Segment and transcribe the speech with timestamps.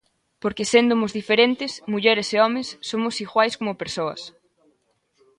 [0.41, 4.21] Porque séndomos diferentes, mulleres e homes, somos iguais como persoas.